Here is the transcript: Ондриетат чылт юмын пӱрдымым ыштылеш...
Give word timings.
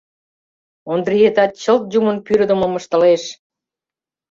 Ондриетат 0.91 1.51
чылт 1.61 1.83
юмын 1.99 2.17
пӱрдымым 2.25 2.73
ыштылеш... 2.79 3.23